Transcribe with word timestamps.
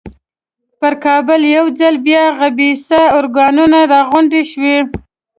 پر 0.79 0.93
کابل 1.05 1.41
یو 1.57 1.65
ځل 1.79 1.95
بیا 2.07 2.23
خبیثه 2.37 3.01
ارواګانې 3.17 3.81
را 3.91 4.01
غونډې 4.09 4.41
شوې. 4.51 4.77